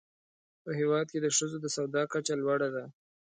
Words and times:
په 0.63 0.71
هېواد 0.79 1.05
کې 1.13 1.19
د 1.21 1.27
ښځو 1.37 1.57
د 1.61 1.65
سواد 1.75 1.95
کچه 2.13 2.33
لوړه 2.41 2.69
ده. 2.75 2.83